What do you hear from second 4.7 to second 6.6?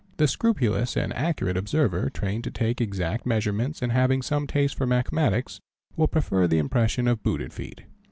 for mathematics, will prefer the